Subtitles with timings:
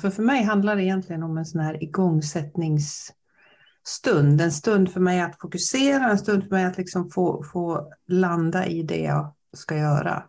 [0.00, 4.40] För för mig handlar det egentligen om en sån här igångsättningsstund.
[4.40, 8.66] En stund för mig att fokusera, en stund för mig att liksom få, få landa
[8.66, 10.22] i det jag ska göra.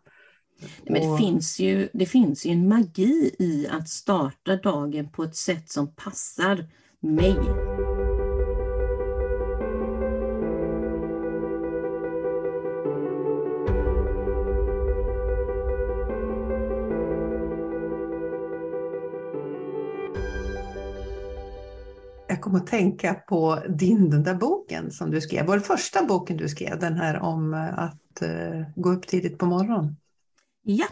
[0.83, 5.35] Men det, finns ju, det finns ju en magi i att starta dagen på ett
[5.35, 6.65] sätt som passar
[6.99, 7.35] mig.
[22.49, 26.49] Kom att tänka på din, den där boken som du skrev, var första boken du
[26.49, 29.95] skrev, den här om eh, att uh, gå upp tidigt på morgonen.
[30.61, 30.87] Ja.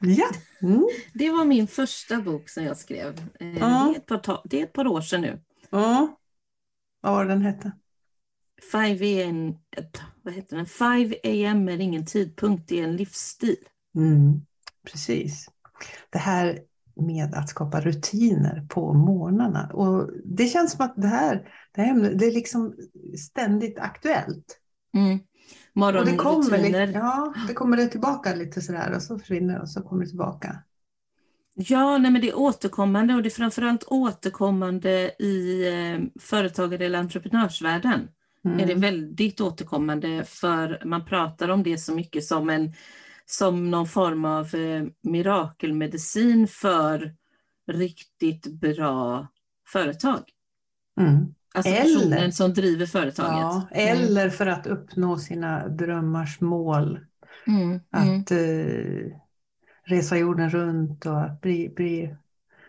[0.00, 0.28] Ja.
[0.62, 0.88] Mm.
[1.14, 3.18] Det var min första bok som jag skrev.
[3.40, 5.42] Eh, det, är ett par, det är ett par år sedan nu.
[5.70, 6.16] Ja.
[7.00, 7.72] Vad var den hette?
[8.72, 9.54] 5 am,
[10.22, 10.66] vad heter den?
[10.66, 13.56] 5 am är ingen tidpunkt, det är en livsstil.
[13.94, 14.40] Mm.
[14.84, 15.46] Precis.
[16.10, 16.58] Det här
[16.96, 19.70] med att skapa rutiner på morgnarna.
[19.72, 22.74] Och det känns som att det här, det här det är liksom
[23.30, 24.58] ständigt aktuellt.
[24.94, 25.18] Mm.
[25.74, 29.60] Och det kommer, lite, ja, det kommer det tillbaka lite sådär och så försvinner det
[29.60, 30.62] och så kommer det tillbaka.
[31.54, 36.98] Ja, nej, men det är återkommande och det är framförallt återkommande i eh, företagare eller
[36.98, 38.08] entreprenörsvärlden.
[38.44, 38.60] Mm.
[38.60, 42.72] Är det väldigt återkommande för man pratar om det så mycket som en
[43.30, 47.14] som någon form av eh, mirakelmedicin för
[47.72, 49.26] riktigt bra
[49.72, 50.20] företag.
[51.00, 51.34] Mm.
[51.54, 53.32] Alltså personen eller, som driver företaget.
[53.32, 53.96] Ja, mm.
[53.96, 57.00] eller för att uppnå sina drömmars mål.
[57.46, 57.80] Mm.
[57.90, 59.16] Att eh,
[59.84, 62.16] resa jorden runt och att bli, bli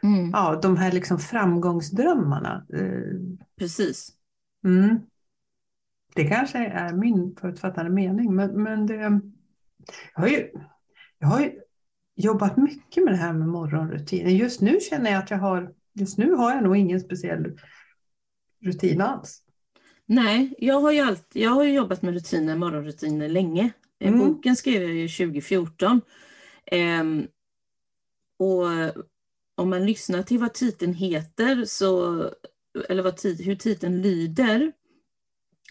[0.03, 0.29] mm.
[0.31, 2.65] ja, de här liksom framgångsdrömmarna.
[2.73, 4.09] Eh, Precis.
[4.63, 4.99] Mm.
[6.15, 9.21] Det kanske är min förutfattade mening, men, men det,
[10.15, 10.51] jag, har ju,
[11.19, 11.51] jag har ju
[12.15, 14.29] jobbat mycket med det här med morgonrutiner.
[14.29, 17.59] Just nu känner jag att jag har, just nu har jag nog ingen speciell
[18.61, 19.41] rutin alls.
[20.05, 23.71] Nej, jag har ju, alltid, jag har jobbat med rutiner, morgonrutiner länge.
[23.99, 24.19] Eh, mm.
[24.19, 26.01] Boken skrev jag ju 2014.
[26.65, 27.27] Ehm,
[28.39, 28.65] och
[29.55, 32.21] om man lyssnar till vad titeln heter, så,
[32.89, 34.71] eller vad, hur titeln lyder,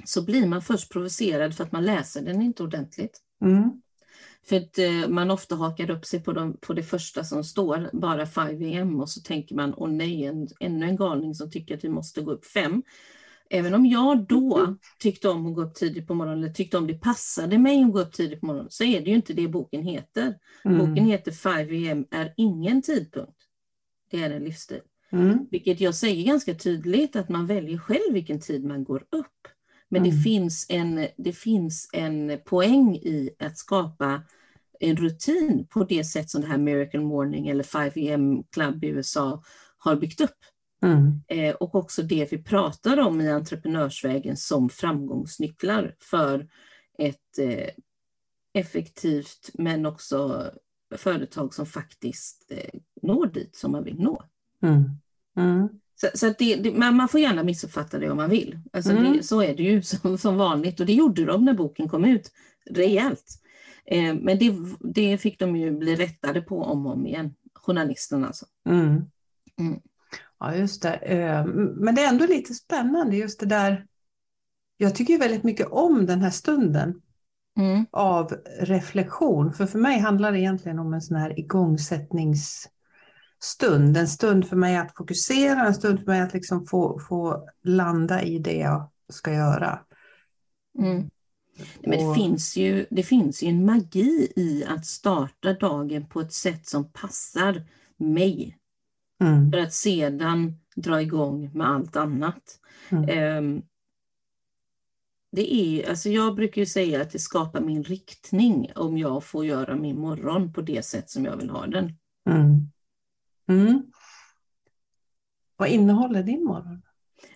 [0.05, 3.21] så blir man först provocerad för att man läser den inte ordentligt.
[3.45, 3.83] Mm.
[4.47, 7.91] För att eh, man ofta hakar upp sig på, de, på det första som står,
[7.93, 11.77] bara 5 am, och så tänker man, åh nej, en, ännu en galning som tycker
[11.77, 12.83] att vi måste gå upp fem.
[13.51, 16.87] Även om jag då tyckte om att gå upp tidigt på morgonen, eller tyckte om
[16.87, 19.49] det passade mig att gå upp tidigt på morgonen, så är det ju inte det
[19.49, 20.35] boken heter.
[20.65, 20.79] Mm.
[20.79, 23.37] Boken heter 5 am är ingen tidpunkt.
[24.11, 24.81] Det är en livsstil.
[25.13, 25.47] Mm.
[25.51, 29.49] Vilket jag säger ganska tydligt, att man väljer själv vilken tid man går upp.
[29.91, 30.11] Men mm.
[30.11, 34.23] det, finns en, det finns en poäng i att skapa
[34.81, 38.89] en rutin på det sätt som det här Miracle Morning eller 5 am Club i
[38.89, 39.43] USA
[39.79, 40.39] har byggt upp.
[40.83, 41.21] Mm.
[41.29, 46.49] Eh, och också det vi pratar om i entreprenörsvägen som framgångsnycklar för
[46.99, 47.69] ett eh,
[48.53, 50.51] effektivt men också
[50.97, 54.23] företag som faktiskt eh, når dit som man vill nå.
[54.63, 54.85] Mm.
[55.37, 55.69] Mm.
[56.01, 58.59] Så, så det, det, man, man, får gärna missuppfatta det om man vill.
[58.73, 59.13] Alltså mm.
[59.13, 62.05] det, så är det ju som, som, vanligt och det gjorde de när boken kom
[62.05, 62.33] ut
[62.71, 63.25] rejält.
[63.87, 68.27] Eh, men det, det, fick de ju bli rättade på om och om igen, journalisterna
[68.27, 68.47] alltså.
[68.69, 69.05] Mm.
[69.59, 69.81] Mm.
[70.39, 70.95] Ja, just det.
[70.95, 71.47] Eh,
[71.77, 73.87] men det är ändå lite spännande just det där.
[74.77, 77.03] Jag tycker väldigt mycket om den här stunden
[77.59, 77.87] mm.
[77.91, 79.53] av reflektion.
[79.53, 82.69] För för mig handlar det egentligen om en sån här igångsättnings
[83.41, 83.97] stund.
[83.97, 88.23] En stund för mig att fokusera, en stund för mig att liksom få, få landa
[88.23, 89.81] i det jag ska göra.
[90.79, 91.11] Mm.
[91.81, 96.33] Men det, finns ju, det finns ju en magi i att starta dagen på ett
[96.33, 98.57] sätt som passar mig.
[99.21, 99.53] Mm.
[99.53, 102.61] För att sedan dra igång med allt annat.
[102.89, 103.39] Mm.
[103.45, 103.63] Um,
[105.33, 109.45] det är, alltså jag brukar ju säga att det skapar min riktning om jag får
[109.45, 111.93] göra min morgon på det sätt som jag vill ha den.
[112.31, 112.71] Mm.
[113.51, 113.83] Mm.
[115.57, 116.83] Vad innehåller din morgon?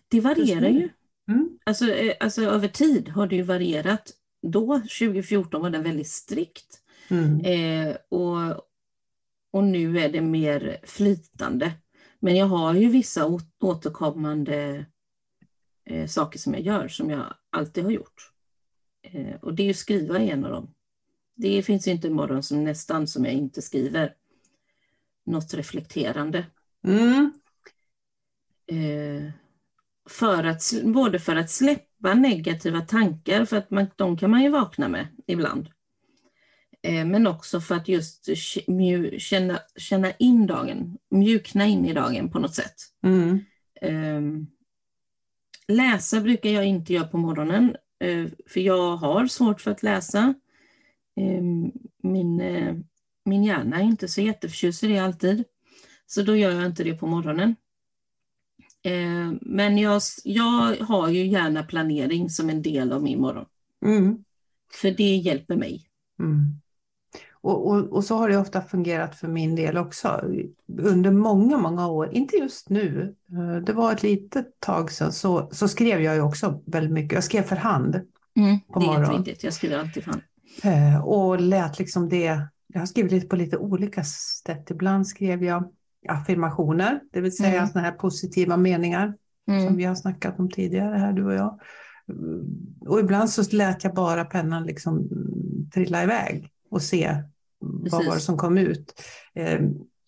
[0.09, 0.89] Det varierar ju.
[1.29, 1.59] Mm.
[1.65, 4.13] Alltså, eh, alltså över tid har det ju varierat.
[4.43, 6.81] Då, 2014, var den väldigt strikt.
[7.09, 7.41] Mm.
[7.41, 8.69] Eh, och,
[9.51, 11.73] och nu är det mer flytande.
[12.19, 14.87] Men jag har ju vissa återkommande
[15.85, 18.31] eh, saker som jag gör, som jag alltid har gjort.
[19.03, 20.75] Eh, och det är ju skriva en av dem.
[21.37, 24.15] Det finns ju inte en morgon som nästan som jag inte skriver
[25.27, 26.47] något reflekterande.
[26.87, 27.33] Mm.
[28.67, 29.31] Eh,
[30.09, 34.49] för att, både för att släppa negativa tankar, för att man, de kan man ju
[34.49, 35.69] vakna med ibland.
[36.83, 38.29] Eh, men också för att just
[39.19, 42.75] känna, känna in dagen, mjukna in i dagen på något sätt.
[43.03, 43.45] Mm.
[43.81, 44.47] Ehm,
[45.69, 50.35] läsa brukar jag inte göra på morgonen, eh, för jag har svårt för att läsa.
[51.17, 51.73] Ehm,
[52.03, 52.75] min, eh,
[53.25, 55.45] min hjärna är inte så jätteförtjust i det alltid,
[56.07, 57.57] så då gör jag inte det på morgonen.
[58.83, 63.47] Ehm, men jag, jag har ju gärna planering som en del av min morgon.
[63.85, 64.25] Mm.
[64.73, 65.87] För det hjälper mig.
[66.19, 66.61] Mm.
[67.33, 70.25] Och, och, och, så har det ofta fungerat för min del också
[70.79, 72.13] under många, många år.
[72.13, 73.15] Inte just nu.
[73.33, 77.13] Eh, det var ett litet tag sedan så, så skrev jag ju också väldigt mycket.
[77.13, 78.01] Jag skrev för hand
[78.37, 78.81] mm, på.
[78.81, 79.45] Det är jätteviktigt.
[79.45, 80.23] Jag skriver alltid för hand.
[80.63, 82.41] Eh, och lät liksom det.
[82.75, 84.71] Jag har skrivit lite på lite olika sätt.
[84.71, 85.73] Ibland skrev jag
[86.09, 87.67] affirmationer, det vill säga mm.
[87.67, 89.15] såna här positiva meningar
[89.49, 89.67] mm.
[89.67, 91.61] som vi har snackat om tidigare här, du och jag.
[92.81, 95.09] Och ibland så lät jag bara pennan liksom
[95.75, 97.23] trilla iväg och se
[97.83, 97.93] Precis.
[97.93, 99.03] vad var det som kom ut.
[99.35, 99.61] Eh,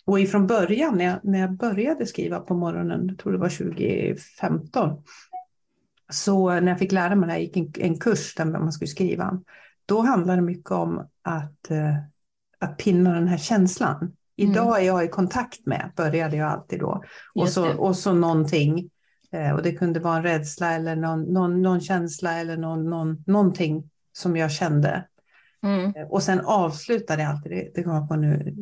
[0.05, 3.49] och ifrån början, när jag, när jag började skriva på morgonen, jag tror det var
[3.49, 5.03] 2015,
[6.13, 8.89] så när jag fick lära mig det här, gick en, en kurs där man skulle
[8.89, 9.43] skriva,
[9.87, 11.97] då handlade det mycket om att, eh,
[12.59, 13.97] att pinna den här känslan.
[13.97, 14.13] Mm.
[14.37, 17.03] Idag är jag i kontakt med, började jag alltid då.
[17.35, 18.91] Och så, och så någonting,
[19.33, 23.25] eh, och det kunde vara en rädsla eller någon, någon, någon känsla eller någon, någon,
[23.27, 25.07] någonting som jag kände.
[25.63, 25.93] Mm.
[26.09, 28.57] Och sen avslutade jag alltid, det, det kommer jag på nu,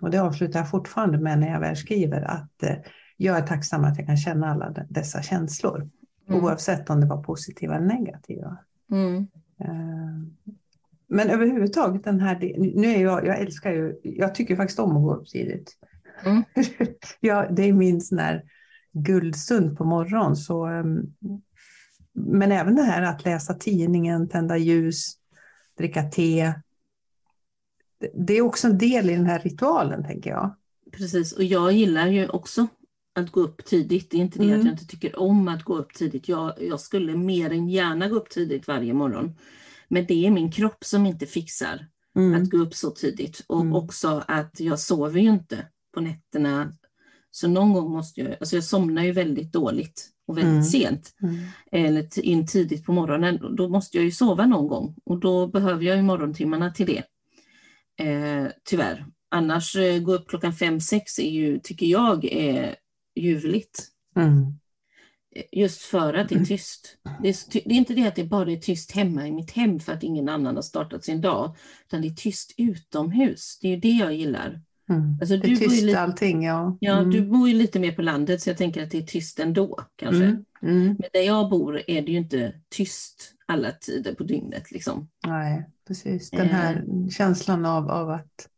[0.00, 2.76] och det avslutar jag fortfarande med när jag väl skriver, att eh,
[3.16, 5.90] jag är tacksam att jag kan känna alla dessa känslor.
[6.28, 6.44] Mm.
[6.44, 8.56] Oavsett om det var positiva eller negativa.
[8.90, 9.26] Mm.
[9.60, 10.43] Eh,
[11.14, 15.02] men överhuvudtaget den här, nu är jag, jag älskar ju, jag tycker faktiskt om att
[15.02, 15.76] gå upp tidigt.
[16.24, 16.44] Mm.
[17.20, 18.42] ja, det är min sån här
[18.92, 20.36] guldstund på morgonen.
[20.36, 21.02] Så, ehm,
[22.12, 25.14] men även det här att läsa tidningen, tända ljus,
[25.78, 26.54] dricka te.
[28.14, 30.54] Det är också en del i den här ritualen, tänker jag.
[30.92, 32.66] Precis, och jag gillar ju också
[33.14, 34.10] att gå upp tidigt.
[34.10, 34.58] Det är inte det mm.
[34.58, 36.28] att jag inte tycker om att gå upp tidigt.
[36.28, 39.36] Jag, jag skulle mer än gärna gå upp tidigt varje morgon.
[39.88, 42.42] Men det är min kropp som inte fixar mm.
[42.42, 43.44] att gå upp så tidigt.
[43.46, 43.74] Och mm.
[43.74, 46.72] också att jag sover ju inte på nätterna.
[47.30, 50.64] Så någon gång måste jag, alltså jag somnar ju väldigt dåligt och väldigt mm.
[50.64, 51.14] sent.
[51.22, 51.36] Mm.
[51.72, 53.56] Eller in tidigt på morgonen.
[53.56, 57.02] Då måste jag ju sova någon gång och då behöver jag ju morgontimmarna till det.
[58.06, 59.06] Eh, tyvärr.
[59.30, 62.76] Annars eh, gå upp klockan fem sex är ju, tycker jag, är
[63.16, 63.88] ljuvligt.
[64.16, 64.58] Mm.
[65.52, 66.96] Just för att det är tyst.
[67.22, 69.80] Det är, det är, inte det att det bara är tyst hemma i mitt hem
[69.80, 73.58] för att ingen annan har startat sin dag, utan det är tyst utomhus.
[73.60, 74.60] Det är ju det jag gillar.
[74.88, 75.18] Mm.
[75.20, 76.76] Alltså, det är tyst lite, allting, ja.
[76.80, 77.10] Ja, mm.
[77.10, 79.80] du bor ju lite mer på landet så jag tänker att det är tyst ändå
[79.96, 80.24] kanske.
[80.24, 80.44] Mm.
[80.62, 80.86] Mm.
[80.86, 84.70] Men där jag bor är det ju inte tyst alla tider på dygnet.
[84.70, 85.08] Liksom.
[85.26, 86.30] Nej, precis.
[86.30, 87.08] Den här eh.
[87.08, 88.48] känslan av, av att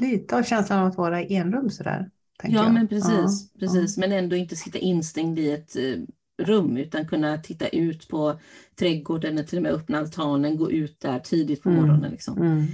[0.00, 2.10] lite av känslan av att vara i enrum sådär.
[2.42, 2.72] Ja, jag.
[2.72, 3.50] men precis.
[3.52, 3.96] Ja, precis.
[3.96, 4.00] Ja.
[4.00, 5.98] Men ändå inte sitta instängd i ett eh,
[6.42, 8.40] rum utan kunna titta ut på
[8.78, 11.82] trädgården eller till och med öppna altanen, gå ut där tidigt på mm.
[11.82, 12.10] morgonen.
[12.10, 12.38] Liksom.
[12.38, 12.66] Mm.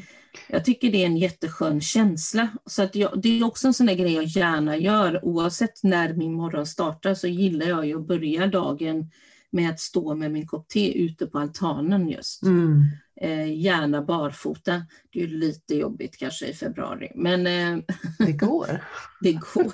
[0.48, 2.48] Jag tycker det är en jätteskön känsla.
[2.66, 5.24] Så att jag, det är också en sån där grej jag gärna gör.
[5.24, 9.10] Oavsett när min morgon startar så gillar jag ju att börja dagen
[9.50, 12.42] med att stå med min kopp te ute på altanen just.
[12.42, 12.84] Mm.
[13.20, 14.86] Eh, gärna barfota.
[15.10, 17.12] Det är lite jobbigt kanske i februari.
[17.14, 17.84] Men eh,
[18.18, 18.84] det går.
[19.20, 19.72] det går.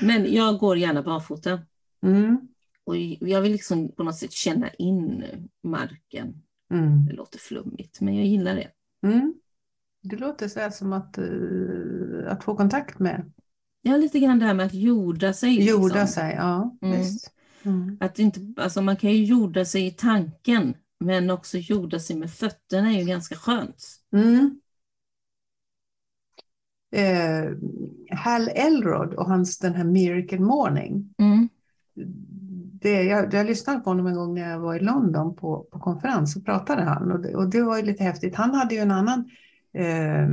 [0.04, 1.60] men jag går gärna barfota.
[2.02, 2.48] Mm.
[2.84, 5.24] Och jag vill liksom på något sätt känna in
[5.62, 6.42] marken.
[6.72, 7.06] Mm.
[7.06, 8.70] Det låter flummigt, men jag gillar det.
[9.06, 9.34] Mm.
[10.02, 13.32] Det låter så som att, uh, att få kontakt med.
[13.82, 15.68] Ja, lite grann det här med att jorda sig.
[15.68, 16.06] Jorda liksom.
[16.06, 16.76] sig, ja.
[16.82, 16.98] Mm.
[16.98, 17.33] Visst.
[17.64, 17.96] Mm.
[18.00, 22.30] Att inte, alltså man kan ju jorda sig i tanken, men också jorda sig med
[22.30, 23.84] fötterna är ju ganska skönt.
[24.12, 24.60] Mm.
[26.94, 27.50] Eh,
[28.16, 31.14] Hal Elrod och hans den här Miracle Morning.
[31.18, 31.48] Mm.
[32.80, 35.78] Det, jag, jag lyssnade på honom en gång när jag var i London på, på
[35.78, 38.34] konferens och pratade han och det, och det var ju lite häftigt.
[38.34, 39.30] Han hade ju en annan
[39.72, 40.28] eh,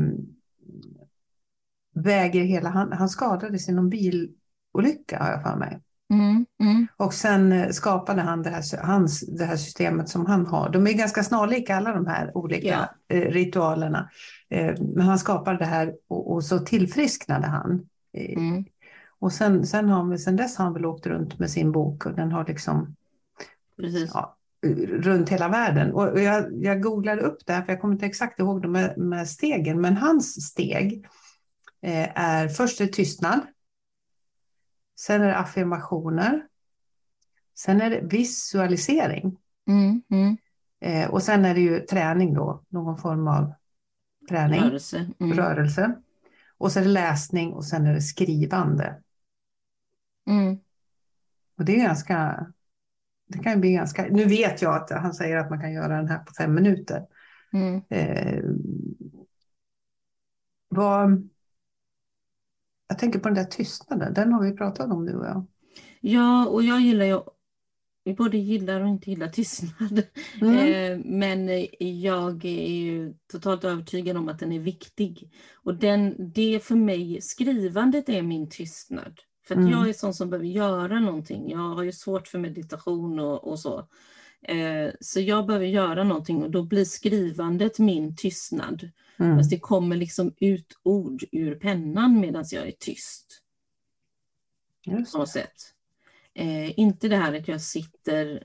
[1.93, 5.79] väg i hela, han, han skadades i någon bilolycka har jag för mig.
[6.11, 6.87] Mm, mm.
[6.97, 10.69] Och sen eh, skapade han det här, hans, det här systemet som han har.
[10.69, 13.15] De är ganska snarlika alla de här olika ja.
[13.15, 14.09] eh, ritualerna.
[14.49, 17.87] Eh, men han skapade det här och, och så tillfrisknade han.
[18.13, 18.65] Eh, mm.
[19.19, 22.13] Och sen, sen, har, sen dess har han väl åkt runt med sin bok och
[22.13, 22.95] den har liksom
[24.13, 24.35] ja,
[24.87, 25.93] runt hela världen.
[25.93, 28.97] Och jag, jag googlade upp det här för jag kommer inte exakt ihåg de med,
[28.97, 31.05] med stegen, men hans steg
[31.81, 33.39] är först är tystnad.
[35.01, 36.47] Sen är det affirmationer.
[37.55, 39.37] Sen är det visualisering.
[39.67, 40.37] Mm, mm.
[40.79, 43.53] Eh, och sen är det ju träning då, någon form av
[44.29, 45.09] träning, Rörelse.
[45.19, 45.37] Mm.
[45.37, 45.95] rörelse.
[46.57, 49.01] Och så är det läsning och sen är det skrivande.
[50.27, 50.59] Mm.
[51.57, 52.47] Och det är ganska,
[53.27, 55.97] det kan ju bli ganska, nu vet jag att han säger att man kan göra
[55.97, 57.05] den här på fem minuter.
[57.53, 57.81] Mm.
[57.89, 58.43] Eh,
[60.69, 61.29] vad,
[62.91, 65.45] jag tänker på den där tystnaden, den har vi pratat om du och jag.
[66.01, 67.21] Ja, och jag gillar ju
[68.03, 70.03] vi både gillar och inte gillar tystnad.
[70.41, 70.57] Mm.
[70.73, 71.67] Eh, men
[72.01, 75.31] jag är ju totalt övertygad om att den är viktig.
[75.63, 79.19] Och den, det för mig, skrivandet är min tystnad.
[79.47, 79.71] För att Mm.
[79.71, 81.51] jag är sån som behöver göra någonting.
[81.51, 83.87] Jag har ju svårt för meditation och, och så.
[84.43, 88.89] Eh, så jag behöver göra någonting och då blir skrivandet min tystnad.
[89.17, 89.37] Mm.
[89.37, 93.41] Fast det kommer liksom ut ord ur pennan medan jag är tyst
[94.83, 95.73] Just något sätt.
[96.33, 98.43] Eh, inte det här att jag sitter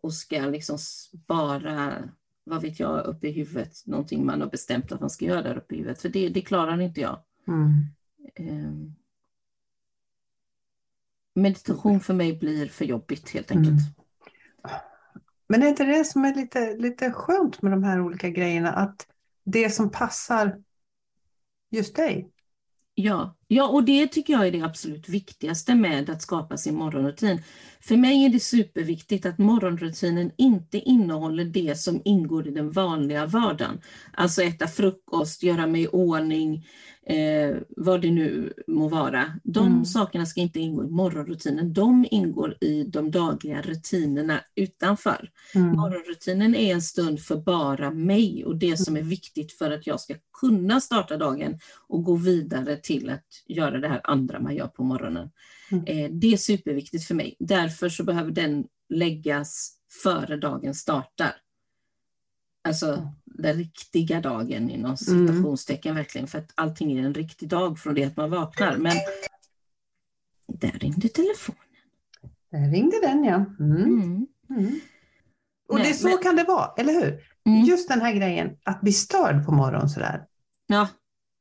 [0.00, 2.08] och ska liksom spara,
[2.44, 5.58] vad vet jag, upp i huvudet, någonting man har bestämt att man ska göra där
[5.58, 7.20] uppe i huvudet, för det, det klarar inte jag.
[7.48, 7.84] Mm.
[8.34, 8.92] Eh,
[11.34, 13.68] meditation för mig blir för jobbigt helt enkelt.
[13.68, 13.92] Mm.
[15.48, 19.06] Men är inte det som är lite, lite skönt med de här olika grejerna, att
[19.44, 20.62] det som passar
[21.70, 22.30] just dig.
[23.00, 23.36] Ja.
[23.46, 27.42] ja, och det tycker jag är det absolut viktigaste med att skapa sin morgonrutin.
[27.80, 33.26] För mig är det superviktigt att morgonrutinen inte innehåller det som ingår i den vanliga
[33.26, 33.80] vardagen.
[34.12, 36.66] Alltså äta frukost, göra mig i ordning,
[37.08, 39.32] eh, vad det nu må vara.
[39.44, 39.84] De Mm.
[39.84, 41.72] sakerna ska inte ingå i morgonrutinen.
[41.72, 45.30] De ingår i de dagliga rutinerna utanför.
[45.54, 45.76] Mm.
[45.76, 50.00] Morgonrutinen är en stund för bara mig och det som är viktigt för att jag
[50.00, 54.66] ska kunna starta dagen och gå vidare till att göra det här andra man gör
[54.68, 55.30] på morgonen.
[55.70, 55.84] Mm.
[55.84, 57.36] Eh, Det är superviktigt för mig.
[57.38, 61.32] Därför så behöver den läggas före dagen startar.
[62.64, 67.94] Alltså den riktiga dagen inom citationstecken verkligen för att allting är en riktig dag från
[67.94, 68.76] det att man vaknar.
[68.76, 68.92] Men
[70.52, 71.62] där ringde telefonen.
[72.50, 73.44] Där ringde den ja.
[73.60, 73.82] Mm.
[73.82, 74.26] Mm.
[74.50, 74.80] Mm.
[75.68, 77.20] Och Nej, det så men- kan det vara, eller hur?
[77.46, 77.64] Mm.
[77.64, 80.24] Just den här grejen att bli störd på morgonen sådär.
[80.66, 80.88] Ja,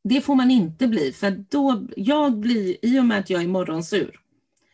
[0.04, 1.12] det får man inte bli.
[1.13, 4.20] För då, jag blir, i och med att jag är morgonsur,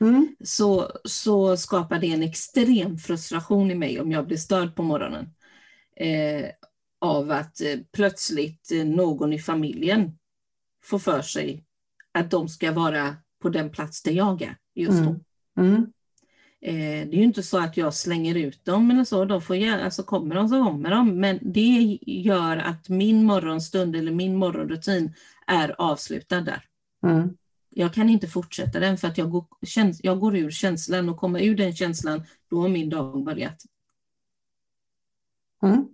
[0.02, 0.36] Mm.
[0.44, 5.30] så, så skapar det en extrem frustration i mig om jag blir störd på morgonen.
[5.96, 6.46] Eh,
[7.04, 10.18] av att eh, plötsligt eh, någon i familjen
[10.84, 11.64] får för sig
[12.12, 15.16] att de ska vara på den plats där jag är just då.
[15.58, 15.76] Mm.
[15.76, 15.92] Mm.
[17.10, 19.84] Det är ju inte så att jag slänger ut dem eller så, de får göra,
[19.84, 25.14] alltså kommer de så kommer de, men det gör att min morgonstund eller min morgonrutin
[25.48, 26.66] är avslutad där.
[27.06, 27.38] Mm.
[27.70, 29.46] Jag kan inte fortsätta den för att jag går,
[30.02, 33.66] jag går ur känslan och kommer ur den känslan, då har min dag börjat.
[35.64, 35.88] Mm.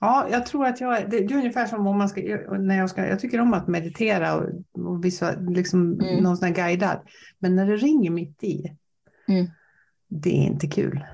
[0.00, 2.20] Ja, jag tror att jag, det, det är ungefär som om man ska,
[2.58, 4.44] när jag ska, jag tycker om att meditera och,
[4.86, 6.22] och visual, liksom Mm.
[6.22, 7.00] någon sån här guidad.
[7.38, 8.64] Men när det ringer mitt i,
[9.28, 9.46] Mm.
[10.08, 11.04] det är inte kul.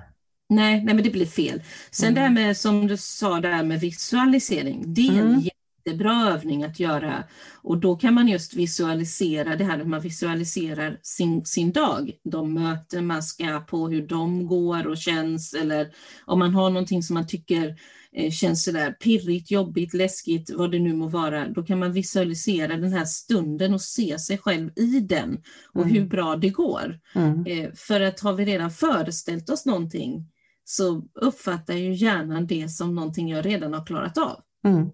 [0.49, 1.63] Nej, nej, men det blir fel.
[1.91, 2.15] Sen Mm.
[2.15, 5.43] det här med, som du sa, det här med visualisering, det är en Mm.
[5.85, 7.25] Jättebra övning att göra.
[7.63, 12.55] Och då kan man just visualisera det här att man visualiserar sin, sin dag, de
[12.55, 15.91] möten man ska på, hur de går och känns, eller
[16.25, 17.77] om man har någonting som man tycker
[18.13, 22.77] eh, känns sådär pirrigt, jobbigt, läskigt, vad det nu må vara, då kan man visualisera
[22.77, 25.39] den här stunden och se sig själv i den
[25.75, 25.95] och Mm.
[25.95, 27.01] hur bra det går.
[27.15, 27.47] Mm.
[27.47, 30.29] Eh, För att har vi redan föreställt oss någonting
[30.65, 34.41] så uppfattar ju hjärnan det som någonting jag redan har klarat av.
[34.65, 34.91] Mm.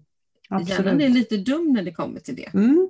[0.49, 1.01] Hjärnan Absolut.
[1.01, 2.53] är lite dum när det kommer till det.
[2.53, 2.89] Mm.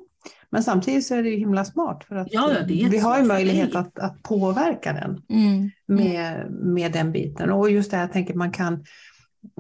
[0.50, 3.75] Men samtidigt så är det ju himla smart för att Ja, vi har ju möjlighet
[3.75, 5.70] att, att påverka den Mm.
[5.88, 7.51] med, med den biten.
[7.51, 8.74] Och just det här, jag tänker man kan,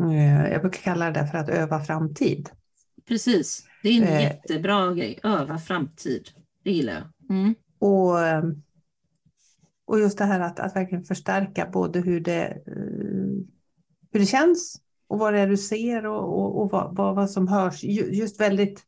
[0.01, 2.49] eh, jag brukar kalla det för att öva framtid.
[3.07, 4.21] Precis, det är en Eh.
[4.21, 5.19] jättebra grej.
[5.23, 6.29] Öva framtid.
[6.63, 7.37] Det gillar jag.
[7.37, 7.55] Mm.
[7.79, 8.17] Och,
[9.85, 13.45] och just det här att, att verkligen förstärka både hur det, eh,
[14.11, 17.31] hur det känns och vad det är du ser och, och, och vad, vad, vad
[17.31, 17.83] som hörs.
[17.83, 18.83] Ju- Just väldigt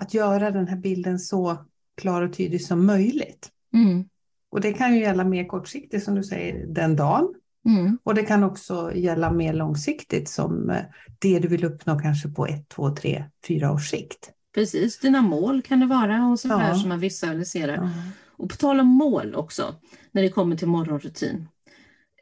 [0.00, 1.56] att göra den här bilden så
[1.96, 3.50] klar och tydlig som möjligt.
[3.74, 4.04] Mm.
[4.50, 7.34] Och det kan ju gälla mer kortsiktigt som du säger den dagen.
[7.68, 7.98] Mm.
[8.02, 10.76] Och det kan också gälla mer långsiktigt som eh,
[11.18, 14.30] det du vill uppnå kanske på ett, två, tre, fyra års sikt.
[14.54, 16.56] Precis, dina mål kan det vara och så Ja.
[16.56, 17.74] här som man visualiserar.
[17.74, 17.90] Ja.
[18.36, 19.74] Och på tal om mål också,
[20.12, 21.48] när det kommer till morgonrutin.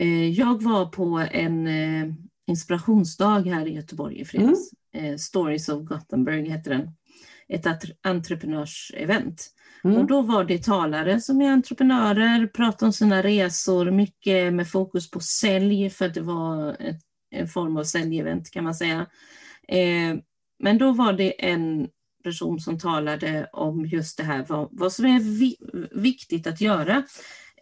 [0.00, 2.14] Eh, jag var på en eh,
[2.50, 4.70] inspirationsdag här i Göteborg i fredags.
[4.94, 6.88] Eh, Stories of Gothenburg heter den.
[7.48, 7.66] Ett
[8.02, 9.50] entreprenörsevent.
[9.84, 10.06] Och Mm.
[10.06, 15.20] då var det talare som är entreprenörer, pratade om sina resor, mycket med fokus på
[15.20, 19.06] sälj för att det var ett en form av säljevent kan man säga.
[19.68, 20.16] Eh,
[20.58, 21.88] men då var det en
[22.24, 25.56] person som talade om just det här, vad, vad som är vi,
[25.90, 27.02] viktigt att göra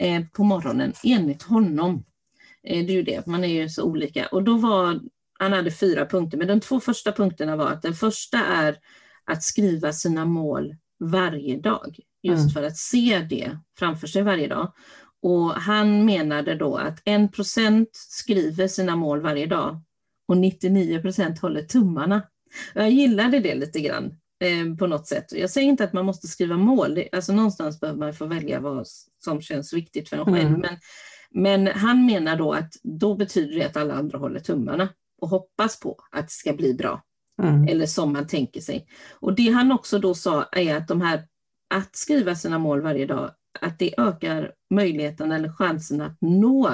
[0.01, 2.05] eh, på morgonen enligt honom.
[2.65, 4.27] Eh, det är ju det, man är ju så olika.
[4.27, 5.01] Och då var,
[5.39, 8.77] han hade fyra punkter, men de två första punkterna var att den första är
[9.25, 12.51] att skriva sina mål varje dag, just mm.
[12.51, 14.73] för att se det framför sig varje dag.
[15.23, 19.83] Och han menade då att 1% skriver sina mål varje dag
[20.29, 22.23] och 99% håller tummarna.
[22.75, 25.33] Jag gillade det lite grann eh, på något sätt.
[25.33, 28.87] Jag säger inte att man måste skriva mål, alltså någonstans behöver man få välja vad
[29.25, 30.49] som känns viktigt för en själv.
[30.49, 30.61] Mm.
[30.61, 30.77] Men,
[31.35, 34.89] men han menar då att då betyder det att alla andra håller tummarna
[35.21, 37.03] och hoppas på att det ska bli bra.
[37.43, 37.69] Mm.
[37.69, 38.87] Eller som man tänker sig.
[39.13, 41.23] Och det han också då sa är att de här
[41.75, 43.31] att skriva sina mål varje dag,
[43.61, 46.71] att det ökar möjligheten eller chansen att nå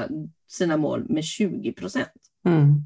[0.48, 2.12] sina mål med 20 procent.
[2.46, 2.84] Mm.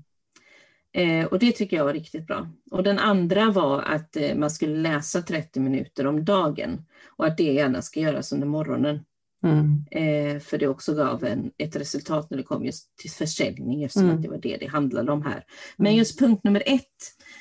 [0.93, 2.49] Eh, och det tycker jag var riktigt bra.
[2.71, 7.37] Och den andra var att eh, man skulle läsa 30 minuter om dagen och att
[7.37, 9.05] det gärna ska göras under morgonen.
[9.45, 9.85] Mm.
[9.91, 14.05] Eh, för det också gav en, ett resultat när det kom just till försäljning eftersom
[14.05, 14.17] mm.
[14.17, 15.45] att det var det det handlade om här.
[15.77, 15.99] Men mm.
[15.99, 16.85] just punkt nummer ett,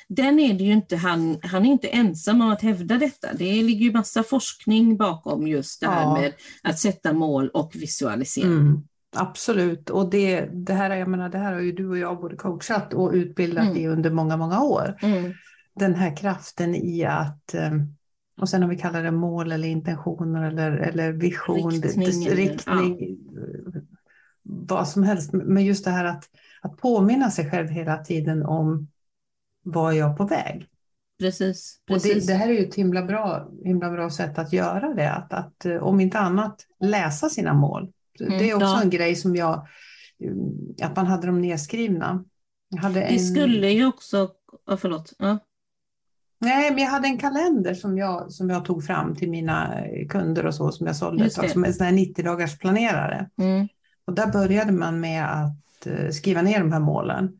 [0.08, 3.28] den är det ju inte, han, han är inte ensam om att hävda detta.
[3.34, 6.20] Det ligger ju massa forskning bakom just det här ja.
[6.20, 8.46] med att sätta mål och visualisera.
[8.46, 8.82] Mm.
[9.16, 12.36] Absolut, och det, det, här, jag menar, det här har ju du och jag både
[12.36, 13.76] coachat och utbildat mm.
[13.76, 14.96] i under många, många år.
[15.02, 15.32] Mm.
[15.74, 17.72] Den här kraften i att, eh,
[18.38, 23.80] och sen om vi kallar det mål eller intentioner eller, eller vision, riktning, ja.
[24.42, 25.32] vad som helst.
[25.32, 26.24] Men just det här att,
[26.60, 28.88] att påminna sig själv hela tiden om
[29.62, 30.68] var jag på väg.
[31.18, 31.80] Precis.
[31.86, 32.14] precis.
[32.14, 35.12] Och det, det, här är ju ett himla bra, himla bra sätt att göra det,
[35.12, 37.92] att, att eh, om inte annat läsa sina mål.
[38.20, 38.82] Mm, det är också ja.
[38.82, 39.66] en grej som jag,
[40.24, 42.24] eh, att man hade dem nedskrivna.
[42.68, 43.12] Jag hade en...
[43.12, 44.30] Det skulle ju också,
[44.66, 45.12] oh, förlåt.
[45.18, 45.38] Ja.
[46.40, 49.74] Nej, men jag hade en kalender som jag, som jag tog fram till mina
[50.08, 53.30] kunder och så som jag sålde tag, som en sån här 90 dagars planerare.
[53.38, 53.68] Mm.
[54.04, 57.38] Och där började man med att eh, skriva ner de här målen.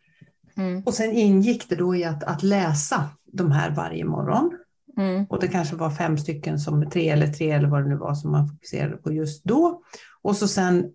[0.57, 0.83] Mm.
[0.83, 4.59] Och sen ingick det då i att, att läsa de här varje morgon.
[4.97, 5.25] Mm.
[5.25, 8.15] Och det kanske var fem stycken som tre eller tre eller vad det nu var
[8.15, 9.83] som man fokuserade på just då.
[10.23, 10.93] Och så sen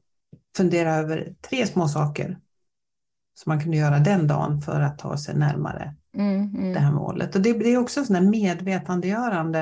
[0.57, 2.39] fundera över tre små saker
[3.35, 6.73] som man kunde göra den dagen för att ta sig närmare mm, mm.
[6.73, 7.35] det här målet.
[7.35, 9.59] Och det, det är också sådana medvetandegörande.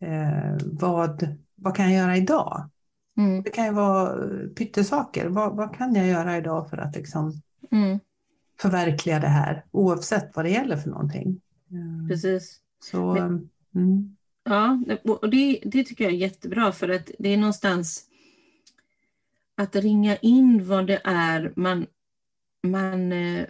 [0.00, 2.68] Eh, vad, vad kan jag göra idag?
[3.16, 3.42] Mm.
[3.42, 5.28] Det kan ju vara pyttesaker.
[5.28, 7.32] Vad, vad kan jag göra idag för att liksom
[7.70, 7.98] mm.
[8.60, 11.40] förverkliga det här oavsett vad det gäller för någonting?
[12.08, 12.60] Precis.
[12.82, 14.16] Så, Men, mm.
[14.44, 18.04] Ja, och det, det tycker jag är jättebra för att det är någonstans
[19.54, 21.86] att ringa in vad det är man,
[22.62, 23.46] man, eh,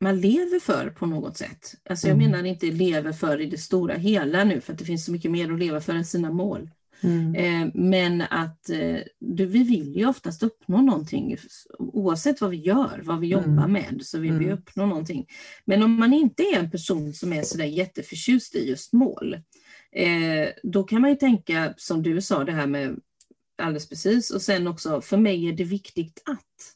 [0.00, 1.74] man lever för på något sätt.
[1.90, 2.30] Alltså jag mm.
[2.30, 5.30] menar inte lever för i det stora hela nu, för att det finns så mycket
[5.30, 6.70] mer att leva för än sina mål.
[7.00, 7.34] Mm.
[7.34, 11.36] Eh, men att eh, du, vi vill ju oftast uppnå någonting,
[11.78, 13.72] oavsett vad vi gör, vad vi jobbar mm.
[13.72, 14.44] med, så vill mm.
[14.44, 15.26] vi uppnå någonting.
[15.64, 19.36] Men om man inte är en person som är sådär jätteförtjust i just mål,
[20.62, 22.98] då kan man ju tänka, som du sa, det här med
[23.62, 24.30] alldeles precis.
[24.30, 26.74] Och sen också, för mig är det viktigt att.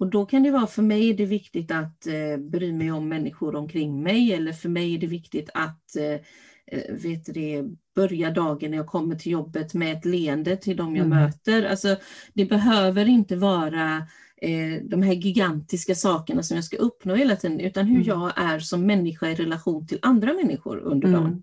[0.00, 3.08] Och då kan det vara, för mig är det viktigt att eh, bry mig om
[3.08, 6.20] människor omkring mig, eller för mig är det viktigt att eh,
[6.66, 10.96] eh vet det, börja dagen när jag kommer till jobbet med ett leende till de
[10.96, 11.18] jag mm.
[11.18, 11.64] möter.
[11.64, 11.96] Alltså,
[12.34, 13.96] det behöver inte vara
[14.42, 18.08] eh, de här gigantiska sakerna som jag ska uppnå hela tiden, utan hur mm.
[18.08, 21.20] jag är som människa i relation till andra människor under mm.
[21.20, 21.32] dagen.
[21.32, 21.42] Mm.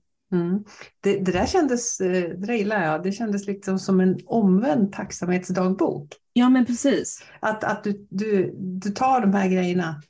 [1.01, 4.93] Det, det, där kändes, eh, det där gillar jag, det kändes liksom som en omvänd
[4.93, 6.13] tacksamhetsdagbok.
[6.33, 7.23] Ja men precis.
[7.39, 10.01] Att, att du, du, du tar de här grejerna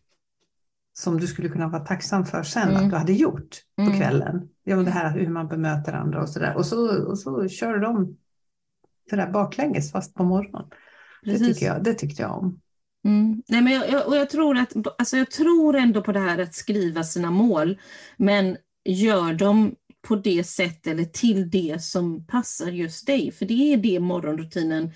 [1.00, 2.76] som du skulle kunna vara tacksam för sen mm.
[2.76, 3.98] att du hade gjort på mm.
[3.98, 4.50] kvällen.
[4.64, 6.56] Ja, det här hur man bemöter andra och sådär.
[6.56, 8.18] Och så, och så kör du dem
[9.10, 10.66] det där baklänges fast på morgonen.
[11.24, 12.60] Det, tycker jag, det tyckte jag om.
[13.06, 13.44] Mm.
[13.48, 16.38] Nej, men jag, jag, och jag, tror att, alltså jag tror ändå på det här
[16.38, 17.80] att skriva sina mål,
[18.18, 19.76] men gör dem
[20.08, 23.32] på det sätt eller till det som passar just dig.
[23.32, 24.92] För det är det morgonrutinen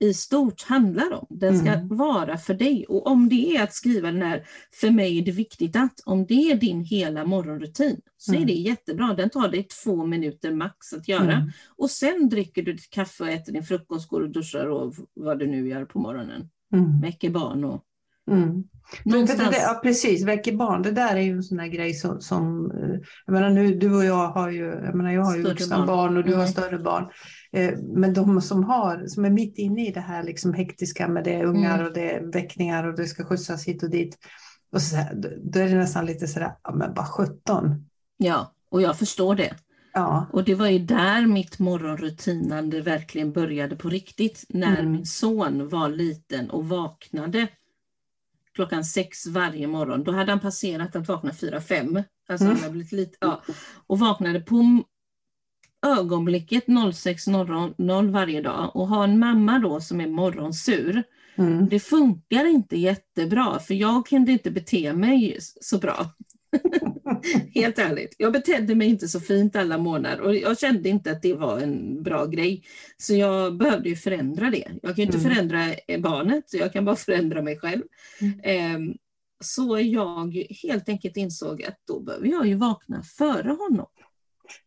[0.00, 1.26] i stort handlar om.
[1.30, 1.88] Den ska mm.
[1.88, 2.86] vara för dig.
[2.88, 4.46] Och om det är att skriva den här,
[4.80, 8.42] för mig är det viktigt att, om det är din hela morgonrutin, så mm.
[8.42, 9.14] är det jättebra.
[9.14, 11.32] Den tar dig två minuter max att göra.
[11.32, 11.50] Mm.
[11.76, 15.38] Och sen dricker du ditt kaffe och äter din frukost, går och duschar och vad
[15.38, 16.50] du nu gör på morgonen.
[16.72, 17.00] Mm.
[17.00, 17.84] Väcker barn och
[18.30, 18.64] Mm.
[19.04, 19.50] Någonstans...
[19.50, 20.82] Det, ja, precis, väcker barn.
[20.82, 23.94] Det där är ju en sån där grej som, som eh, jag menar nu, du
[23.94, 25.86] och jag har ju, jag menar jag har ju vuxna barn.
[25.86, 26.16] barn.
[26.16, 26.40] och du mm.
[26.40, 27.08] har större barn.
[27.52, 31.24] Eh, men de som, har, som är mitt inne i det här liksom hektiska med
[31.24, 31.86] det ungar mm.
[31.86, 34.18] och det är väckningar och det ska skjutsas hit och dit.
[34.72, 37.86] Och så här, då är det nästan lite sådär, ja men bara 17.
[38.16, 39.54] Ja, och jag förstår det.
[39.94, 40.26] Ja.
[40.32, 44.44] Och det var ju där mitt morgonrutinande verkligen började på riktigt.
[44.48, 44.92] När Mm.
[44.92, 47.48] min son var liten och vaknade
[48.54, 50.04] klockan sex varje morgon.
[50.04, 52.02] Då hade han passerat att vakna fyra, fem.
[52.28, 52.58] Alltså Mm.
[52.62, 53.42] han blivit lite, ja,
[53.86, 54.82] och vaknade på
[55.86, 58.76] ögonblicket 06.00 varje dag.
[58.76, 61.02] Och ha en mamma då som är morgonsur.
[61.36, 61.68] Mm.
[61.68, 66.06] Det funkar inte jättebra för jag kunde inte bete mig så bra.
[67.54, 68.14] Helt ärligt.
[68.18, 71.60] Jag betedde mig inte så fint alla månader och jag kände inte att det var
[71.60, 72.64] en bra grej.
[72.96, 74.64] Så jag behövde ju förändra det.
[74.82, 75.30] Jag kan ju inte Mm.
[75.30, 77.82] förändra barnet, jag kan bara förändra mig själv.
[78.20, 78.40] Mm.
[78.42, 78.94] Ehm,
[79.44, 83.86] Så jag helt enkelt insåg att då behöver jag ju vakna före honom.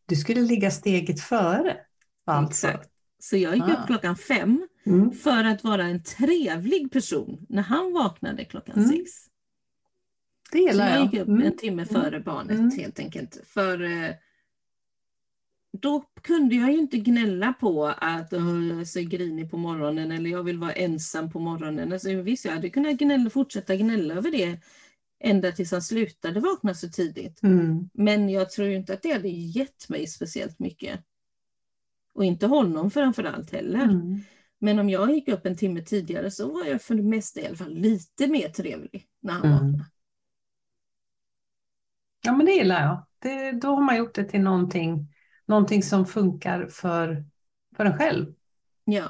[0.06, 1.78] Du skulle ligga steget före.
[2.26, 2.68] Alltså.
[2.68, 2.90] Exakt.
[3.20, 3.72] Så jag gick Ah.
[3.82, 5.12] upp klockan fem Mm.
[5.12, 8.90] för att vara en trevlig person när han vaknade klockan Mm.
[8.90, 9.12] sex.
[10.52, 11.06] Det gillar jag jag.
[11.14, 11.42] gick upp Mm.
[11.48, 12.72] en timme före barnet Mm.
[12.78, 13.38] helt enkelt.
[13.46, 14.12] För eh,
[15.82, 20.12] då kunde jag ju inte gnälla på att "Åh, jag är så grinig på morgonen
[20.12, 21.94] eller jag vill vara ensam på morgonen.
[21.94, 24.60] Alltså, visst, jag hade kunnat gnälla, fortsätta gnälla över det
[25.20, 27.44] ända tills han slutade vakna så tidigt.
[27.44, 27.90] Mm.
[27.94, 31.00] Men jag tror inte att det hade gett mig speciellt mycket.
[32.14, 33.84] Och inte honom framför allt heller.
[33.84, 34.20] Mm.
[34.60, 37.48] Men om jag gick upp en timme tidigare så var jag för det mesta i
[37.48, 39.54] alla fall lite mer trevlig när han Mm.
[39.54, 39.86] vaknade.
[42.28, 43.06] Ja, men det gillar jag.
[43.20, 45.14] Det, då har man gjort det till någonting,
[45.46, 47.26] någonting som funkar för,
[47.78, 48.34] för en själv.
[48.86, 49.04] Ja,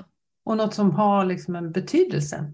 [0.46, 2.54] Och något som har liksom en betydelse.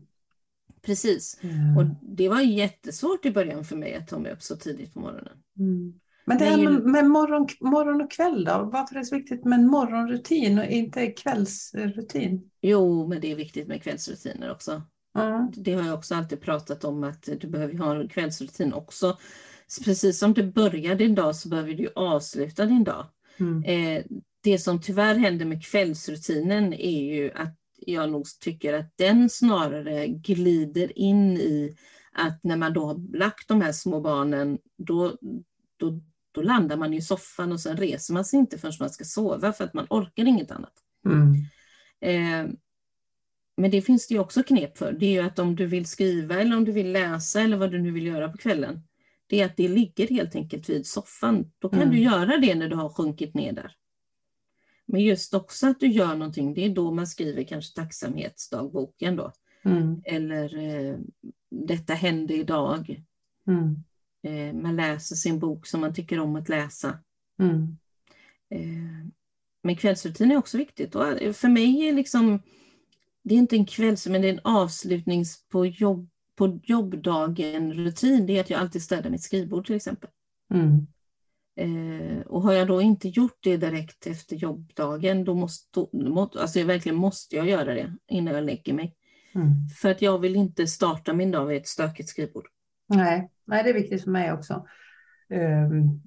[0.81, 1.39] precis.
[1.41, 1.77] Mm.
[1.77, 4.99] Och det var jättesvårt i början för mig att ta mig upp så tidigt på
[4.99, 5.37] morgonen.
[5.59, 5.93] Mm.
[6.25, 8.69] Men det här med, med morgon, morgon och kväll då?
[8.73, 12.49] Varför är det så viktigt med en morgonrutin och inte kvällsrutin?
[12.61, 14.81] Jo, men det är viktigt med kvällsrutiner också.
[15.17, 15.51] Mm.
[15.55, 19.17] Det har jag också alltid pratat om att du behöver ha en kvällsrutin också.
[19.85, 23.05] Precis som du börjar din dag så behöver du avsluta din dag.
[23.37, 23.63] Mm.
[23.63, 24.03] Eh,
[24.43, 30.07] det som tyvärr händer med kvällsrutinen är ju att jag nog tycker att den snarare
[30.07, 31.77] glider in i
[32.11, 35.17] att när man då har lagt de här små barnen, då,
[35.77, 35.99] då,
[36.31, 39.53] då landar man i soffan och sen reser man sig inte förrän man ska sova
[39.53, 40.73] för att man orkar inget annat.
[41.05, 41.35] Mm.
[42.01, 42.53] Eh,
[43.57, 44.91] men det finns det ju också knep för.
[44.91, 47.71] Det är ju att om du vill skriva eller om du vill läsa eller vad
[47.71, 48.83] du nu vill göra på kvällen.
[49.33, 51.51] Det är att det ligger helt enkelt vid soffan.
[51.59, 51.91] Då kan Mm.
[51.93, 53.75] du göra det när du har sjunkit ner där.
[54.85, 59.31] Men just också att du gör någonting, det är då man skriver kanske tacksamhetsdagboken då.
[59.65, 60.01] Mm.
[60.05, 60.97] Eller eh,
[61.51, 63.03] detta hände idag.
[63.47, 63.83] Mm.
[64.23, 66.99] Eh, man läser sin bok som man tycker om att läsa.
[67.39, 67.77] Mm.
[68.49, 69.07] Eh,
[69.63, 70.95] Men kvällsrutin är också viktigt.
[70.95, 72.41] Och eh, för mig är liksom,
[73.23, 78.25] det är inte en kvälls, men det är en avslutnings på, jobb, på jobbdagen-rutin.
[78.25, 80.09] Det är att jag alltid städar mitt skrivbord till exempel.
[80.53, 80.87] Mm.
[81.55, 86.59] Eh, och har jag då inte gjort det direkt efter jobbdagen, då måste, må- alltså
[86.59, 88.95] jag verkligen måste jag göra det innan jag lägger mig.
[89.35, 89.67] Mm.
[89.81, 92.47] För att jag vill inte starta min dag vid ett stökigt skrivbord.
[92.87, 93.31] Nej.
[93.45, 94.67] Nej, det är viktigt för mig också.
[95.29, 96.01] Ehm,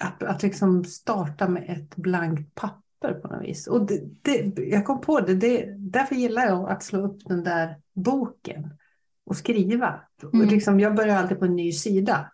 [0.00, 3.66] att, att liksom starta med ett blankt papper på något vis.
[3.66, 7.44] Och det, det, jag kom på det, det, därför gillar jag att slå upp den
[7.44, 8.76] där boken
[9.24, 10.00] och skriva.
[10.32, 10.40] Mm.
[10.46, 12.32] Och liksom, jag börjar alltid på en ny sida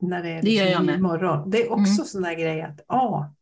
[0.00, 1.02] när det är Det gör liksom jag ny med.
[1.02, 1.50] morgon.
[1.50, 2.04] Det är också Mm.
[2.06, 3.34] sån där grej att ja,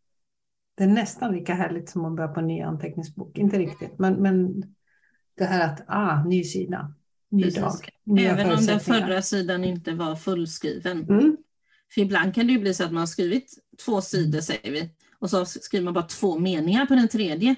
[0.76, 3.38] det är nästan lika härligt som att börja på en ny anteckningsbok.
[3.38, 4.62] Inte riktigt, men, men
[5.34, 6.94] det här att ah, ny sida,
[7.28, 7.60] ny Precis.
[7.60, 10.98] dag, Även om den förra sidan inte var fullskriven.
[11.08, 11.36] Mm.
[11.94, 13.52] För ibland kan det ju bli så att man har skrivit
[13.84, 17.54] två sidor säger vi och så skriver man bara två meningar på den tredje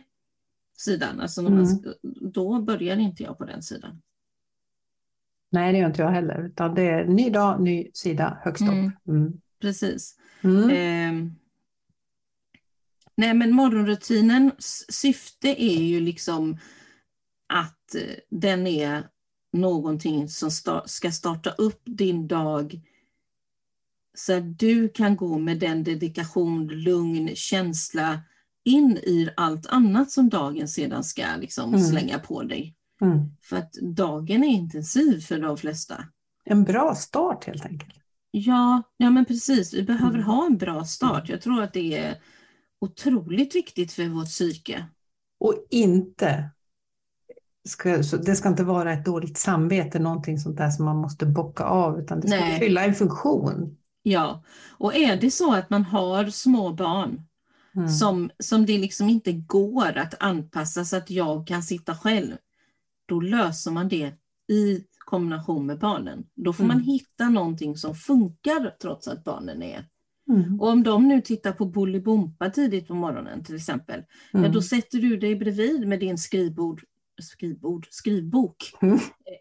[0.79, 1.21] sidan.
[1.21, 1.65] Alltså man, Mm.
[1.65, 1.95] sk-
[2.33, 4.03] då börjar inte jag på den sidan.
[5.53, 6.47] Nej, det gör inte jag heller.
[6.47, 8.69] Utan det är ny dag, ny sida, högst upp.
[8.69, 8.93] Mm.
[9.09, 9.33] Mm.
[9.61, 10.17] Precis.
[10.73, 11.35] Ehm.
[13.17, 16.59] nej men morgonrutinens syfte är ju liksom
[17.49, 19.07] att eh, den är
[19.53, 22.81] någonting som sta- ska starta upp din dag
[24.15, 28.21] så att du kan gå med den dedikation, lugn, känsla
[28.65, 31.81] in i allt annat som dagen sedan ska liksom Mm.
[31.87, 32.75] slänga på dig.
[33.03, 33.19] Mm.
[33.43, 36.05] För att dagen är intensiv för de flesta.
[36.45, 37.95] En bra start helt enkelt.
[38.31, 39.75] Ja, ja men precis.
[39.75, 40.27] Vi behöver Mm.
[40.27, 41.29] ha en bra start.
[41.29, 42.15] Jag tror att det är
[42.81, 44.87] otroligt viktigt för vårt psyke.
[45.41, 46.51] Och inte,
[47.69, 51.27] ska, så det ska inte vara ett dåligt samvete, någonting sånt där som man måste
[51.27, 52.59] bocka av, utan det ska Nej.
[52.61, 53.77] fylla en funktion.
[54.03, 57.23] Ja, och är det så att man har små barn
[57.77, 57.89] Mm.
[57.89, 62.33] som, som det liksom inte går att anpassa så att jag kan sitta själv,
[63.13, 64.13] då löser man det
[64.53, 66.25] i kombination med barnen.
[66.35, 66.77] Då får Mm.
[66.77, 69.87] man hitta någonting som funkar trots att barnen är...
[70.29, 70.61] Mm.
[70.61, 74.53] Och om de nu tittar på Bolibompa tidigt på morgonen till exempel, ja, Mm.
[74.53, 76.83] då sätter du dig bredvid med din skrivbord,
[77.23, 78.99] skrivbord, skrivbok Mm.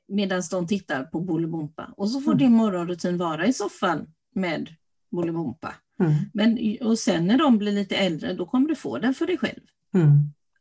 [0.08, 1.94] medan de tittar på Bolibompa.
[1.98, 2.38] Och så får Mm.
[2.40, 4.70] din morgonrutin vara i soffan med
[5.12, 5.76] Bolibompa.
[6.00, 6.14] Mm.
[6.34, 9.38] Men, och sen när de blir lite äldre, då kommer du få den för dig
[9.38, 9.62] själv.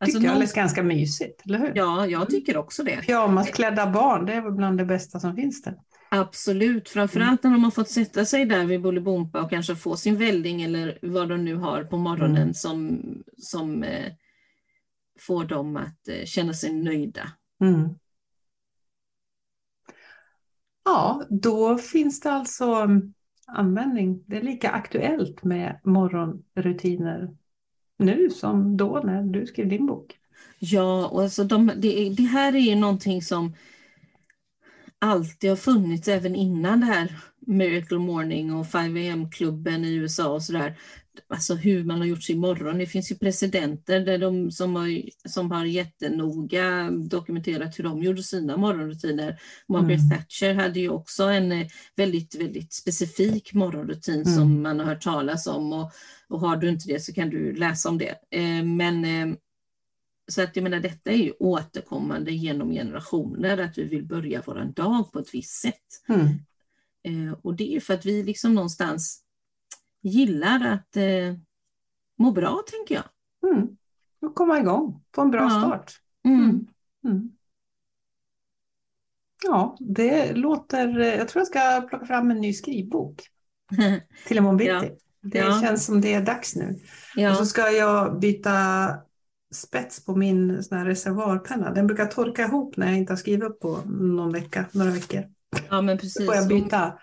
[0.03, 1.73] Alltså, Tycker jag lät ganska mysigt, eller hur?
[1.75, 2.97] Ja, jag tycker också det.
[3.07, 5.79] Pyjamasklädda barn, det är väl bland det bästa som finns där.
[6.11, 10.17] Absolut, framförallt när de har fått sätta sig där vid Bolibompa och kanske få sin
[10.17, 12.55] välling eller vad de nu har på morgonen Mm.
[12.55, 13.01] som,
[13.39, 14.13] som eh,
[15.21, 17.33] får dem att eh, känna sig nöjda.
[17.63, 17.89] Mm.
[20.85, 23.15] Ja, då finns det alltså mm,
[23.47, 24.25] användning.
[24.27, 27.29] Det är lika aktuellt med morgonrutiner
[28.01, 30.17] nu som då när du skrev din bok.
[30.59, 33.55] Ja, och alltså de, det, det här är ju någonting som
[34.99, 40.43] alltid har funnits även innan det här Miracle Morning och 5 am-klubben i USA och
[40.43, 40.79] sådär.
[41.29, 42.79] Alltså hur man har gjort sin morgon.
[42.79, 48.23] Det finns ju presidenter där de, som, har, som har jättenoga dokumenterat hur de gjorde
[48.23, 49.41] sina morgonrutiner.
[49.69, 50.11] Margaret Mm.
[50.11, 54.35] Thatcher hade ju också en eh, väldigt, väldigt specifik morgonrutin Mm.
[54.35, 55.93] som man har hört talas om och,
[56.29, 58.15] och har du inte det så kan du läsa om det.
[58.31, 59.37] Eh, men eh,
[60.31, 64.73] så att jag menar, detta är ju återkommande genom generationer, att vi vill börja vår
[64.77, 65.87] dag på ett visst sätt.
[66.09, 66.27] Mm.
[67.05, 69.23] Eh, och det är för att vi liksom någonstans
[70.03, 71.35] gillar att eh,
[72.19, 73.05] må bra, tänker jag.
[73.53, 73.69] Mm.
[74.21, 75.51] Och komma igång, få en bra Ja.
[75.51, 75.93] start.
[76.25, 76.41] Mm.
[76.45, 76.67] Mm.
[77.05, 77.31] Mm.
[79.45, 80.99] Ja, det låter...
[80.99, 83.23] Jag tror jag ska plocka fram en ny skrivbok
[84.27, 84.71] till imorgon bitti.
[84.71, 84.83] Ja.
[85.23, 85.61] Det Ja.
[85.61, 86.69] känns som det är dags nu.
[87.17, 87.35] Och ja.
[87.35, 88.51] så ska jag byta
[89.55, 91.71] spets på min sån reservoarpenna.
[91.73, 95.25] Den brukar torka ihop när jag inte har skrivit upp på någon vecka, några veckor.
[95.71, 96.27] ja, men Då precis.
[96.27, 96.99] får jag byta.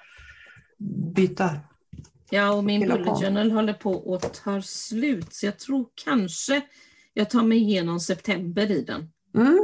[1.15, 1.49] byta.
[2.29, 6.61] Ja, och min bullet journal håller på att ta slut, så jag tror kanske
[7.13, 9.09] jag tar mig igenom september i den.
[9.35, 9.57] Mm.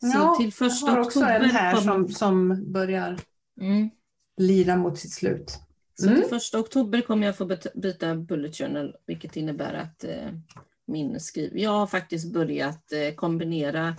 [0.00, 3.18] Så Ja, till första jag har också oktober en här som, som börjar
[3.60, 3.90] Mm.
[4.36, 5.58] lida mot sitt slut.
[5.94, 6.20] Så Mm.
[6.20, 10.32] till första oktober kommer jag få byta bullet journal, vilket innebär att eh,
[10.86, 11.58] min skriv...
[11.58, 13.96] Jag har faktiskt börjat eh, kombinera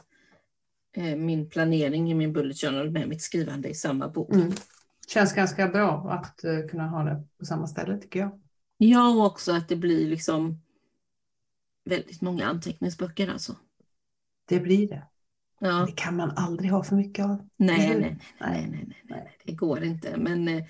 [0.95, 4.33] eh, min planering i min bullet journal med mitt skrivande i samma bok.
[4.33, 4.51] Mm.
[5.07, 8.41] Känns ganska bra att eh, kunna ha det på samma ställe tycker jag.
[8.77, 10.61] Ja, och också att det blir liksom
[11.85, 13.55] väldigt många anteckningsböcker alltså.
[14.49, 15.03] Det blir det.
[15.59, 17.47] Ja, Det kan man aldrig ha för mycket av.
[17.57, 20.17] nej, nej, nej, nej, nej, nej, nej, det går inte.
[20.17, 20.63] Men eh,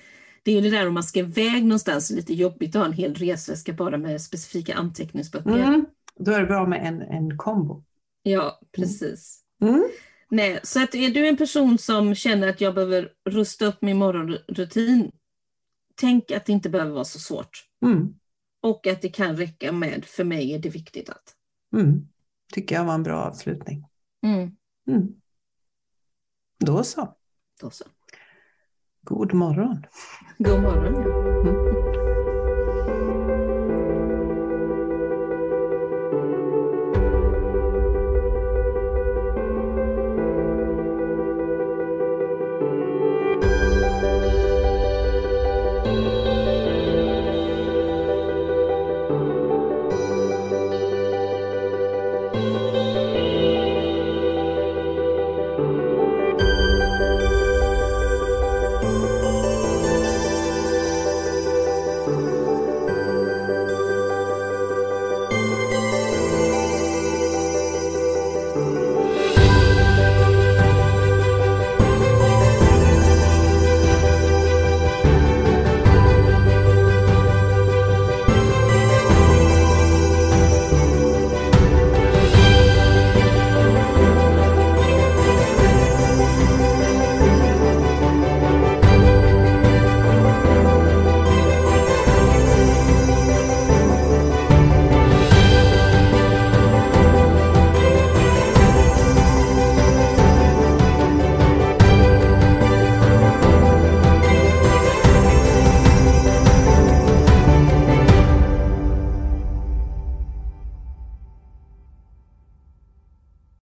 [0.43, 2.93] det är ju det där om man ska iväg någonstans, lite jobbigt att ha en
[2.93, 5.49] hel resväska bara med specifika anteckningsböcker.
[5.57, 5.85] Mm.
[6.19, 7.83] Då är det bra med en, en kombo.
[8.23, 9.41] Ja, precis.
[9.61, 9.83] Mm.
[10.29, 13.97] Nej, så att är du en person som känner att jag behöver rusta upp min
[13.97, 15.11] morgonrutin,
[15.95, 17.67] tänk att det inte behöver vara så svårt.
[17.85, 18.15] Mm.
[18.61, 21.35] Och att det kan räcka med, för mig är det viktigt att.
[21.73, 22.07] Mm.
[22.53, 23.85] Tycker jag var en bra avslutning.
[24.23, 24.51] Mm,
[24.87, 25.07] Mm.
[26.59, 27.15] Då så.
[27.61, 27.85] då så.
[29.01, 29.85] God morgon.
[30.37, 30.95] God morgon.
[31.47, 31.86] Mm.